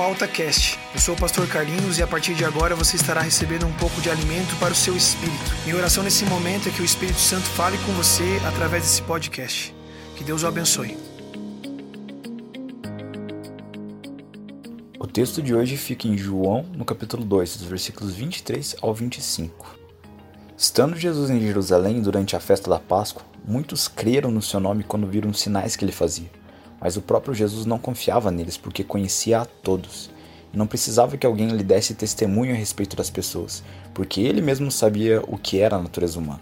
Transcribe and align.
ao 0.00 0.10
AltaCast. 0.10 0.78
Eu 0.94 1.00
sou 1.00 1.14
o 1.14 1.18
pastor 1.18 1.46
Carlinhos 1.48 1.98
e 1.98 2.02
a 2.02 2.06
partir 2.06 2.34
de 2.34 2.44
agora 2.44 2.74
você 2.74 2.96
estará 2.96 3.20
recebendo 3.20 3.66
um 3.66 3.72
pouco 3.72 4.00
de 4.00 4.10
alimento 4.10 4.54
para 4.58 4.72
o 4.72 4.76
seu 4.76 4.96
espírito. 4.96 5.36
Minha 5.64 5.76
oração 5.76 6.02
nesse 6.02 6.24
momento 6.24 6.68
é 6.68 6.72
que 6.72 6.82
o 6.82 6.84
Espírito 6.84 7.18
Santo 7.18 7.46
fale 7.46 7.78
com 7.78 7.92
você 7.92 8.40
através 8.46 8.82
desse 8.82 9.02
podcast. 9.02 9.74
Que 10.16 10.24
Deus 10.24 10.42
o 10.42 10.46
abençoe. 10.46 10.96
O 14.98 15.06
texto 15.06 15.40
de 15.40 15.54
hoje 15.54 15.76
fica 15.76 16.06
em 16.06 16.16
João, 16.16 16.64
no 16.74 16.84
capítulo 16.84 17.24
2, 17.24 17.56
dos 17.56 17.66
versículos 17.66 18.14
23 18.14 18.76
ao 18.82 18.94
25. 18.94 19.76
Estando 20.56 20.96
Jesus 20.96 21.30
em 21.30 21.40
Jerusalém 21.40 22.00
durante 22.00 22.34
a 22.34 22.40
festa 22.40 22.68
da 22.68 22.78
Páscoa, 22.78 23.22
muitos 23.46 23.88
creram 23.88 24.30
no 24.30 24.42
seu 24.42 24.58
nome 24.58 24.84
quando 24.84 25.06
viram 25.06 25.30
os 25.30 25.40
sinais 25.40 25.76
que 25.76 25.84
ele 25.84 25.92
fazia. 25.92 26.30
Mas 26.80 26.96
o 26.96 27.02
próprio 27.02 27.34
Jesus 27.34 27.66
não 27.66 27.78
confiava 27.78 28.30
neles 28.30 28.56
porque 28.56 28.84
conhecia 28.84 29.40
a 29.40 29.44
todos 29.44 30.10
e 30.52 30.56
não 30.56 30.66
precisava 30.66 31.16
que 31.16 31.26
alguém 31.26 31.48
lhe 31.48 31.62
desse 31.62 31.94
testemunho 31.94 32.52
a 32.52 32.56
respeito 32.56 32.96
das 32.96 33.10
pessoas, 33.10 33.62
porque 33.94 34.20
ele 34.20 34.40
mesmo 34.40 34.70
sabia 34.70 35.22
o 35.26 35.36
que 35.36 35.60
era 35.60 35.76
a 35.76 35.82
natureza 35.82 36.18
humana. 36.18 36.40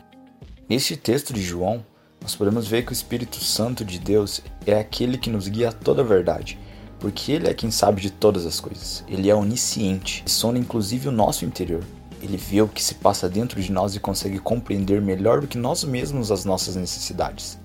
Neste 0.68 0.96
texto 0.96 1.32
de 1.32 1.42
João, 1.42 1.84
nós 2.20 2.34
podemos 2.34 2.66
ver 2.66 2.84
que 2.84 2.92
o 2.92 2.95
Espírito 2.95 3.36
Santo 3.42 3.84
de 3.84 3.98
Deus 3.98 4.40
é 4.66 4.78
aquele 4.78 5.18
que 5.18 5.28
nos 5.28 5.46
guia 5.46 5.68
a 5.68 5.73
toda 5.73 6.00
a 6.00 6.04
verdade, 6.04 6.59
porque 6.98 7.32
ele 7.32 7.48
é 7.48 7.52
quem 7.52 7.70
sabe 7.70 8.01
de 8.01 8.10
todas 8.10 8.46
as 8.46 8.60
coisas. 8.60 9.04
Ele 9.06 9.28
é 9.28 9.34
onisciente 9.34 10.23
e 10.26 10.30
sonda 10.30 10.59
inclusive 10.59 11.09
o 11.09 11.12
nosso 11.12 11.45
interior. 11.45 11.84
Ele 12.23 12.38
vê 12.38 12.62
o 12.62 12.68
que 12.68 12.82
se 12.82 12.95
passa 12.95 13.28
dentro 13.28 13.60
de 13.60 13.70
nós 13.70 13.95
e 13.95 14.01
consegue 14.01 14.38
compreender 14.38 15.02
melhor 15.02 15.42
do 15.42 15.46
que 15.46 15.59
nós 15.59 15.84
mesmos 15.84 16.32
as 16.32 16.46
nossas 16.46 16.76
necessidades. 16.76 17.59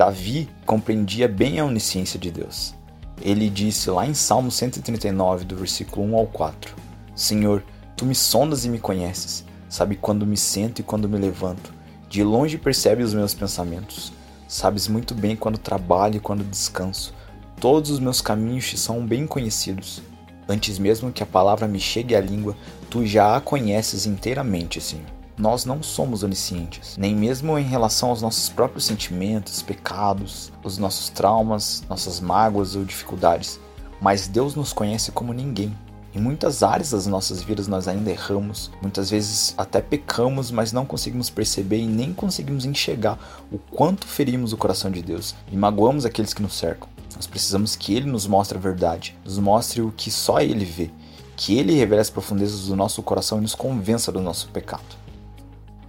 Davi 0.00 0.48
compreendia 0.64 1.28
bem 1.28 1.60
a 1.60 1.64
onisciência 1.66 2.18
de 2.18 2.30
Deus. 2.30 2.74
Ele 3.20 3.50
disse 3.50 3.90
lá 3.90 4.06
em 4.06 4.14
Salmo 4.14 4.50
139, 4.50 5.44
do 5.44 5.56
versículo 5.56 6.06
1 6.06 6.16
ao 6.16 6.26
4: 6.26 6.74
Senhor, 7.14 7.62
tu 7.94 8.06
me 8.06 8.14
sondas 8.14 8.64
e 8.64 8.70
me 8.70 8.78
conheces, 8.78 9.44
sabe 9.68 9.96
quando 9.96 10.24
me 10.24 10.38
sento 10.38 10.78
e 10.78 10.82
quando 10.82 11.06
me 11.06 11.18
levanto. 11.18 11.74
De 12.08 12.24
longe 12.24 12.56
percebes 12.56 13.08
os 13.08 13.14
meus 13.14 13.34
pensamentos. 13.34 14.10
Sabes 14.48 14.88
muito 14.88 15.14
bem 15.14 15.36
quando 15.36 15.58
trabalho 15.58 16.16
e 16.16 16.20
quando 16.20 16.48
descanso. 16.48 17.12
Todos 17.60 17.90
os 17.90 18.00
meus 18.00 18.22
caminhos 18.22 18.70
te 18.70 18.78
são 18.78 19.06
bem 19.06 19.26
conhecidos. 19.26 20.00
Antes 20.48 20.78
mesmo 20.78 21.12
que 21.12 21.22
a 21.22 21.26
palavra 21.26 21.68
me 21.68 21.78
chegue 21.78 22.16
à 22.16 22.22
língua, 22.22 22.56
tu 22.88 23.04
já 23.04 23.36
a 23.36 23.40
conheces 23.42 24.06
inteiramente, 24.06 24.80
Senhor. 24.80 25.19
Nós 25.40 25.64
não 25.64 25.82
somos 25.82 26.22
oniscientes, 26.22 26.98
nem 26.98 27.16
mesmo 27.16 27.58
em 27.58 27.64
relação 27.64 28.10
aos 28.10 28.20
nossos 28.20 28.50
próprios 28.50 28.84
sentimentos, 28.84 29.62
pecados, 29.62 30.52
os 30.62 30.76
nossos 30.76 31.08
traumas, 31.08 31.82
nossas 31.88 32.20
mágoas 32.20 32.76
ou 32.76 32.84
dificuldades, 32.84 33.58
mas 34.02 34.28
Deus 34.28 34.54
nos 34.54 34.74
conhece 34.74 35.10
como 35.10 35.32
ninguém. 35.32 35.74
Em 36.14 36.20
muitas 36.20 36.62
áreas 36.62 36.90
das 36.90 37.06
nossas 37.06 37.42
vidas 37.42 37.66
nós 37.66 37.88
ainda 37.88 38.10
erramos, 38.10 38.70
muitas 38.82 39.08
vezes 39.08 39.54
até 39.56 39.80
pecamos, 39.80 40.50
mas 40.50 40.72
não 40.72 40.84
conseguimos 40.84 41.30
perceber 41.30 41.78
e 41.78 41.86
nem 41.86 42.12
conseguimos 42.12 42.66
enxergar 42.66 43.18
o 43.50 43.56
quanto 43.56 44.06
ferimos 44.06 44.52
o 44.52 44.58
coração 44.58 44.90
de 44.90 45.00
Deus 45.00 45.34
e 45.50 45.56
magoamos 45.56 46.04
aqueles 46.04 46.34
que 46.34 46.42
nos 46.42 46.52
cercam. 46.52 46.86
Nós 47.16 47.26
precisamos 47.26 47.74
que 47.74 47.94
Ele 47.94 48.10
nos 48.10 48.26
mostre 48.26 48.58
a 48.58 48.60
verdade, 48.60 49.16
nos 49.24 49.38
mostre 49.38 49.80
o 49.80 49.90
que 49.90 50.10
só 50.10 50.38
Ele 50.38 50.66
vê, 50.66 50.90
que 51.34 51.56
Ele 51.56 51.72
revele 51.72 52.02
as 52.02 52.10
profundezas 52.10 52.66
do 52.66 52.76
nosso 52.76 53.02
coração 53.02 53.38
e 53.38 53.40
nos 53.40 53.54
convença 53.54 54.12
do 54.12 54.20
nosso 54.20 54.50
pecado. 54.50 54.99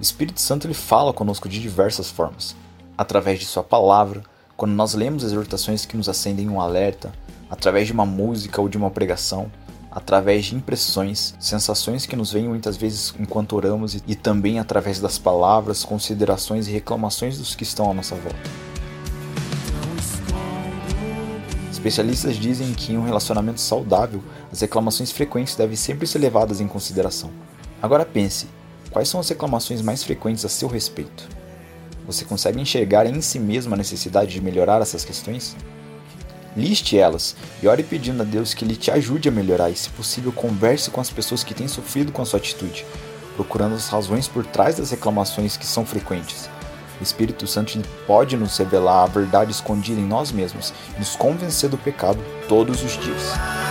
O 0.02 0.04
Espírito 0.04 0.42
Santo 0.42 0.66
ele 0.66 0.74
fala 0.74 1.14
conosco 1.14 1.48
de 1.48 1.62
diversas 1.62 2.10
formas, 2.10 2.56
através 2.98 3.38
de 3.38 3.46
Sua 3.46 3.62
palavra, 3.62 4.24
quando 4.58 4.72
nós 4.72 4.96
lemos 4.96 5.24
exortações 5.24 5.86
que 5.86 5.96
nos 5.96 6.10
acendem 6.10 6.50
um 6.50 6.60
alerta, 6.60 7.14
através 7.48 7.86
de 7.86 7.94
uma 7.94 8.04
música 8.04 8.60
ou 8.60 8.68
de 8.68 8.80
uma 8.80 8.90
pregação, 8.90 9.52
através 9.92 10.46
de 10.46 10.56
impressões, 10.56 11.36
sensações 11.40 12.08
que 12.08 12.16
nos 12.16 12.34
vêm 12.34 12.50
muitas 12.50 12.78
vezes 12.78 13.14
enquanto 13.20 13.56
oramos 13.56 13.94
e 13.94 14.16
também 14.16 14.58
através 14.58 15.00
das 15.00 15.20
palavras, 15.20 15.86
considerações 15.86 16.68
e 16.68 16.72
reclamações 16.72 17.38
dos 17.38 17.54
que 17.54 17.62
estão 17.62 17.92
à 17.92 17.94
nossa 17.94 18.16
volta. 18.16 18.50
Especialistas 21.72 22.38
dizem 22.38 22.74
que 22.74 22.92
em 22.92 22.98
um 22.98 23.06
relacionamento 23.06 23.62
saudável, 23.62 24.24
as 24.52 24.62
reclamações 24.62 25.12
frequentes 25.12 25.56
devem 25.56 25.76
sempre 25.76 26.08
ser 26.08 26.18
levadas 26.18 26.60
em 26.60 26.68
consideração. 26.68 27.30
Agora 27.80 28.04
pense, 28.04 28.48
quais 28.92 29.10
são 29.10 29.20
as 29.20 29.30
reclamações 29.30 29.82
mais 29.82 30.04
frequentes 30.04 30.46
a 30.46 30.50
seu 30.50 30.68
respeito? 30.68 31.28
Você 32.06 32.26
consegue 32.26 32.62
enxergar 32.62 33.06
em 33.06 33.22
si 33.22 33.40
mesmo 33.40 33.74
a 33.74 33.78
necessidade 33.78 34.32
de 34.32 34.42
melhorar 34.42 34.82
essas 34.82 35.04
questões? 35.04 35.56
Liste 36.56 36.98
elas 36.98 37.36
e 37.64 37.68
ore 37.68 37.82
pedindo 37.82 38.22
a 38.22 38.26
Deus 38.26 38.54
que 38.54 38.66
Ele 38.66 38.76
te 38.76 38.92
ajude 38.92 39.30
a 39.30 39.32
melhorar 39.32 39.70
e, 39.70 39.76
se 39.76 39.90
possível, 39.90 40.32
converse 40.32 40.92
com 40.92 41.00
as 41.00 41.10
pessoas 41.10 41.44
que 41.44 41.54
têm 41.54 41.68
sofrido 41.68 42.12
com 42.12 42.22
a 42.22 42.26
sua 42.26 42.38
atitude, 42.38 42.86
procurando 43.36 43.76
as 43.76 43.88
razões 43.88 44.28
por 44.28 44.46
trás 44.46 44.76
das 44.76 44.92
reclamações 44.92 45.56
que 45.56 45.66
são 45.66 45.86
frequentes 45.86 46.50
o 47.02 47.04
Espírito 47.04 47.48
Santo 47.48 47.82
pode 48.06 48.38
nos 48.38 48.56
revelar 48.58 49.04
a 49.04 49.08
verdade 49.08 49.52
escondida 49.52 50.00
em 50.00 50.06
nós 50.06 50.32
mesmos 50.32 50.72
e 50.96 51.00
nos 51.00 51.16
convencer 51.16 51.68
do 51.68 51.78
pecado 51.78 52.20
todos 52.48 52.84
os 52.84 52.96
dias. 52.98 53.71